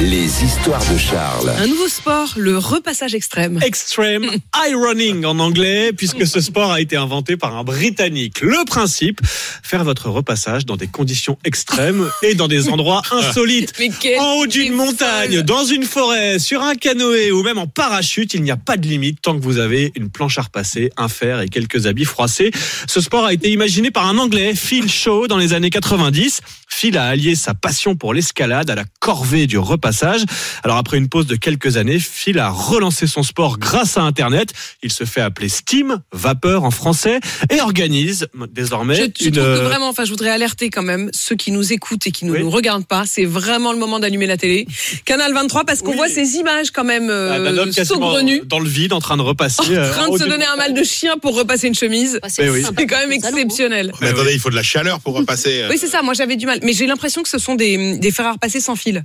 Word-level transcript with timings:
Les 0.00 0.44
histoires 0.44 0.84
de 0.92 0.96
Charles. 0.96 1.50
Un 1.58 1.66
nouveau 1.66 1.88
sport, 1.88 2.34
le 2.36 2.56
repassage 2.56 3.16
extrême. 3.16 3.58
Extreme 3.64 4.26
High 4.56 4.76
Running 4.76 5.24
en 5.24 5.40
anglais, 5.40 5.92
puisque 5.92 6.24
ce 6.24 6.40
sport 6.40 6.70
a 6.70 6.80
été 6.80 6.96
inventé 6.96 7.36
par 7.36 7.56
un 7.56 7.64
Britannique. 7.64 8.40
Le 8.40 8.64
principe, 8.64 9.20
faire 9.24 9.82
votre 9.82 10.08
repassage 10.08 10.64
dans 10.64 10.76
des 10.76 10.86
conditions 10.86 11.36
extrêmes 11.44 12.08
et 12.22 12.36
dans 12.36 12.46
des 12.46 12.68
endroits 12.68 13.02
insolites. 13.10 13.74
En 14.20 14.34
haut 14.34 14.46
d'une 14.46 14.72
montagne, 14.74 15.34
folle. 15.34 15.42
dans 15.42 15.64
une 15.64 15.82
forêt, 15.82 16.38
sur 16.38 16.62
un 16.62 16.76
canoë 16.76 17.32
ou 17.32 17.42
même 17.42 17.58
en 17.58 17.66
parachute, 17.66 18.34
il 18.34 18.44
n'y 18.44 18.52
a 18.52 18.56
pas 18.56 18.76
de 18.76 18.86
limite 18.86 19.20
tant 19.20 19.36
que 19.36 19.42
vous 19.42 19.58
avez 19.58 19.90
une 19.96 20.10
planche 20.10 20.38
à 20.38 20.42
repasser, 20.42 20.92
un 20.96 21.08
fer 21.08 21.40
et 21.40 21.48
quelques 21.48 21.86
habits 21.86 22.04
froissés. 22.04 22.52
Ce 22.86 23.00
sport 23.00 23.24
a 23.24 23.32
été 23.32 23.50
imaginé 23.50 23.90
par 23.90 24.06
un 24.06 24.18
Anglais, 24.18 24.54
Phil 24.54 24.88
Shaw, 24.88 25.26
dans 25.26 25.38
les 25.38 25.54
années 25.54 25.70
90. 25.70 26.40
Phil 26.68 26.96
a 26.98 27.06
allié 27.06 27.34
sa 27.34 27.54
passion 27.54 27.96
pour 27.96 28.14
l'escalade 28.14 28.70
à 28.70 28.74
la 28.74 28.84
corvée 29.00 29.46
du 29.46 29.58
repassage. 29.58 30.22
Alors 30.62 30.76
après 30.76 30.96
une 30.98 31.08
pause 31.08 31.26
de 31.26 31.34
quelques 31.36 31.76
années, 31.76 31.98
Phil 31.98 32.38
a 32.38 32.50
relancé 32.50 33.06
son 33.06 33.22
sport 33.22 33.58
grâce 33.58 33.96
à 33.96 34.02
Internet. 34.02 34.52
Il 34.82 34.92
se 34.92 35.04
fait 35.04 35.20
appeler 35.20 35.48
Steam, 35.48 35.98
vapeur 36.12 36.64
en 36.64 36.70
français, 36.70 37.20
et 37.50 37.60
organise 37.60 38.28
désormais 38.52 38.94
Je, 38.96 39.02
je 39.20 39.28
une... 39.28 39.32
trouve 39.34 39.44
que 39.44 39.60
vraiment, 39.64 39.88
enfin, 39.88 40.04
je 40.04 40.10
voudrais 40.10 40.30
alerter 40.30 40.70
quand 40.70 40.82
même 40.82 41.10
ceux 41.12 41.34
qui 41.36 41.50
nous 41.50 41.72
écoutent 41.72 42.06
et 42.06 42.10
qui 42.12 42.24
ne 42.26 42.32
Oui. 42.32 42.40
nous 42.40 42.50
regardent 42.50 42.86
pas. 42.86 43.04
C'est 43.06 43.24
vraiment 43.24 43.72
le 43.72 43.78
moment 43.78 43.98
d'allumer 43.98 44.26
la 44.26 44.36
télé. 44.36 44.66
Canal 45.04 45.32
23, 45.32 45.64
parce 45.64 45.80
qu'on 45.80 45.90
Oui. 45.90 45.96
voit 45.96 46.08
ces 46.08 46.36
images 46.36 46.70
quand 46.70 46.84
même 46.84 47.08
Ah, 47.10 47.12
euh, 47.38 47.64
quasiment 47.72 47.84
saugrenues. 48.12 48.42
dans 48.46 48.60
le 48.60 48.68
vide 48.68 48.92
en 48.92 49.00
train 49.00 49.16
de 49.16 49.22
repasser. 49.22 49.62
En 49.62 49.72
euh, 49.80 49.90
train 49.92 50.10
de 50.10 50.18
se 50.18 50.24
donner 50.24 50.44
un 50.44 50.56
mal 50.56 50.74
de 50.74 50.82
chien 50.84 51.16
pour 51.18 51.34
repasser 51.36 51.66
une 51.68 51.74
chemise. 51.74 52.20
Mais 52.38 52.50
oui. 52.50 52.62
C'est 52.76 52.86
quand 52.86 52.98
même 52.98 53.12
exceptionnel. 53.12 53.92
Mais 54.00 54.08
attendez, 54.08 54.32
il 54.34 54.40
faut 54.40 54.50
de 54.50 54.54
la 54.56 54.62
chaleur 54.62 55.00
pour 55.00 55.14
repasser. 55.14 55.62
euh. 55.62 55.68
Oui, 55.70 55.76
c'est 55.78 55.88
ça. 55.88 56.02
Moi, 56.02 56.14
j'avais 56.14 56.36
du 56.36 56.46
mal. 56.46 56.57
Mais 56.62 56.72
j'ai 56.72 56.86
l'impression 56.86 57.22
que 57.22 57.28
ce 57.28 57.38
sont 57.38 57.54
des, 57.54 57.98
des 57.98 58.10
fers 58.10 58.26
à 58.26 58.32
repasser 58.32 58.60
sans 58.60 58.76
fil. 58.76 59.04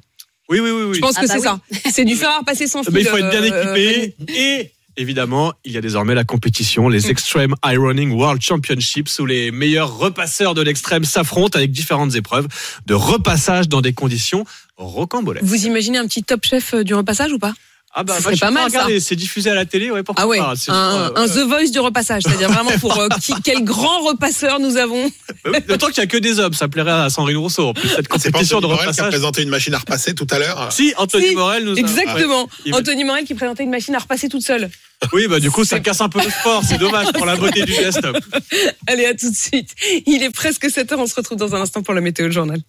Oui, 0.50 0.60
oui, 0.60 0.70
oui. 0.72 0.84
oui. 0.84 0.96
Je 0.96 1.00
pense 1.00 1.16
Ah 1.18 1.22
que 1.22 1.28
bah 1.28 1.34
c'est 1.34 1.40
oui. 1.40 1.80
ça. 1.84 1.92
C'est 1.92 2.06
du 2.06 2.16
fer 2.16 2.30
à 2.30 2.38
repasser 2.40 2.68
sans 2.68 2.84
fil. 2.84 2.94
Mais 2.94 3.02
il 3.02 3.08
faut 3.08 3.18
être 3.18 3.30
bien 3.30 3.44
euh, 3.44 3.76
équipé 3.76 4.16
et 4.36 4.72
évidemment, 4.98 5.54
il 5.66 5.72
y 5.72 5.78
a 5.78 5.82
désormais 5.82 6.14
la 6.16 6.24
compétition, 6.24 6.90
les 6.90 7.10
Extreme 7.10 7.56
High 7.66 7.78
Running 7.80 8.12
World 8.12 8.42
Championships 8.42 9.18
où 9.20 9.26
les 9.26 9.52
meilleurs 9.52 9.98
repasseurs 9.98 10.54
de 10.54 10.62
l'extrême 10.62 11.06
s'affrontent 11.06 11.58
avec 11.58 11.72
différentes 11.72 12.14
épreuves 12.16 12.48
de 12.86 12.94
repassage 12.94 13.70
dans 13.70 13.82
des 13.82 13.94
conditions 13.94 14.46
rocambolesques. 14.78 15.46
Vous 15.46 15.66
imaginez 15.66 15.98
un 15.98 16.08
petit 16.08 16.24
top 16.24 16.46
chef 16.46 16.74
euh, 16.74 16.84
du 16.84 16.94
repassage 16.94 17.32
ou 17.32 17.40
pas? 17.40 17.54
Ah 17.96 18.04
bah, 18.04 18.16
Ce 18.18 18.24
bah, 18.24 18.32
pas 18.40 18.50
mal, 18.52 18.66
regarder, 18.66 19.00
c'est 19.00 19.16
diffusé 19.16 19.52
à 19.52 19.54
la 19.56 19.66
télé, 19.66 19.92
ouais, 19.92 20.02
pourquoi 20.02 20.24
Ah 20.24 20.28
ouais, 20.28 20.40
pas, 20.40 20.54
c'est- 20.56 20.72
un, 20.72 20.96
euh, 20.98 21.10
un 21.16 21.28
The 21.28 21.48
Voice 21.48 21.70
du 21.72 21.80
repassage, 21.80 22.24
c'est-à-dire 22.24 22.50
vraiment 22.52 22.72
pour 22.80 22.98
euh, 23.00 23.08
qui- 23.22 23.34
quel 23.44 23.64
grand 23.64 24.00
repasseur 24.02 24.60
nous 24.60 24.78
avons. 24.78 25.04
bah 25.46 25.52
oui, 25.54 25.60
D'autant 25.68 25.88
qu'il 25.88 26.02
n'y 26.02 26.06
a 26.06 26.08
que 26.08 26.18
des 26.18 26.40
hommes, 26.40 26.54
ça 26.54 26.68
plairait 26.68 26.92
à 26.92 27.10
Sandrine 27.12 27.38
Rousseau 27.38 27.68
en 27.68 27.74
plus 27.76 27.88
cette 27.90 27.98
C'est 27.98 28.08
pas 28.08 28.16
compétition 28.40 28.62
de 28.62 28.66
Anthony 28.66 28.72
Morel 28.78 28.80
qui 28.80 28.84
a 28.84 29.04
repassage. 29.04 29.10
présenté 29.12 29.44
une 29.44 29.50
machine 29.50 29.74
à 29.76 29.78
repasser 29.78 30.16
tout 30.16 30.26
à 30.32 30.40
l'heure. 30.40 30.72
Si, 30.72 30.94
Anthony 30.98 31.28
Si, 31.30 31.36
Morel 31.36 31.66
nous 31.66 31.76
a... 31.76 31.80
Exactement. 31.80 32.50
Anthony 32.72 33.04
Morel 33.04 33.26
qui 33.26 33.36
présentait 33.36 33.64
une 33.64 33.70
machine 33.70 33.94
à 33.94 34.00
repasser 34.00 34.28
toute 34.28 34.44
seule. 34.44 34.70
Oui, 35.12 35.28
bah 35.28 35.42
du 35.42 35.52
coup, 35.52 35.66
ça 35.66 35.82
casse 35.82 36.00
un 36.00 36.08
peu 36.08 36.20
le 36.24 36.30
sport, 36.32 36.64
c'est 36.66 36.78
dommage 36.78 37.12
pour 37.12 37.26
la 37.26 37.36
beauté 37.36 37.64
du 37.64 37.74
geste. 37.74 38.00
Allez, 38.88 39.06
à 39.06 39.14
tout 39.14 39.30
de 39.30 39.36
suite. 39.36 39.70
Il 40.08 40.24
est 40.24 40.30
presque 40.30 40.64
7h, 40.66 40.96
on 40.98 41.08
se 41.08 41.16
retrouve 41.16 41.38
dans 41.38 41.54
un 41.56 41.60
instant 41.62 41.84
pour 41.84 41.94
la 41.94 42.00
météo 42.00 42.28
le 42.28 42.32
journal. 42.32 42.60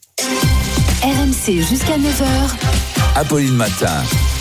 RMC 1.02 1.62
jusqu'à 1.70 1.96
9h. 1.96 2.24
Apolline 3.14 3.54
Matin. 3.54 4.02